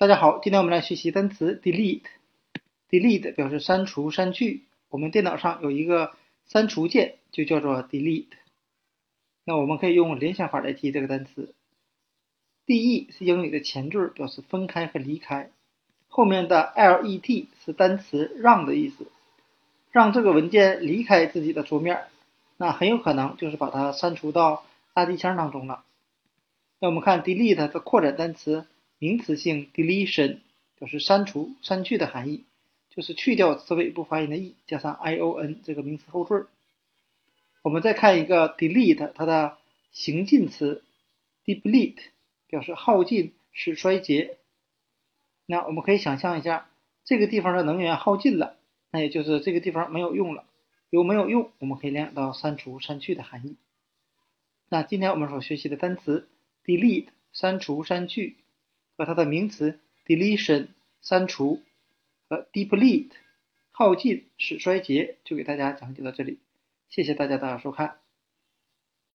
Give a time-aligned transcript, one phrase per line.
[0.00, 2.04] 大家好，今天我们来学习单词 delete。
[2.88, 4.64] delete 表示删除、删去。
[4.88, 6.12] 我们电脑上有一个
[6.46, 8.28] 删除键，就叫做 delete。
[9.44, 11.54] 那我们可以用联想法来记这个单词。
[12.64, 15.50] de 是英语的前缀，表示分开和离开。
[16.08, 19.06] 后面的 let 是单词让的意思，
[19.90, 22.04] 让这个文件离开自己的桌面，
[22.56, 24.64] 那很有可能就是把它删除到
[24.94, 25.84] 垃圾箱当中了。
[26.78, 28.64] 那我们看 delete 的扩展单词。
[29.00, 30.40] 名词性 deletion
[30.76, 32.44] 表示删除、删去的含义，
[32.90, 36.48] 就是去掉词尾不发音的 e，加上 i o n 这个名词后缀。
[37.62, 39.56] 我们再看一个 delete，它的
[39.90, 40.84] 形近词
[41.46, 41.96] deplete
[42.46, 44.36] 表示耗尽、使衰竭。
[45.46, 46.68] 那我们可以想象一下，
[47.04, 48.58] 这个地方的能源耗尽了，
[48.90, 50.44] 那也就是这个地方没有用了。
[50.90, 51.50] 有没有用？
[51.58, 53.56] 我们可以联想到删除、删去的含义。
[54.68, 56.28] 那今天我们所学习的单词
[56.66, 58.36] delete 删除、删去。
[59.00, 60.66] 把它的名词 deletion
[61.00, 61.62] 删除
[62.28, 63.12] 和 deplete
[63.70, 66.38] 耗尽使衰竭，就给大家讲解到这里，
[66.90, 67.96] 谢谢大家的收看。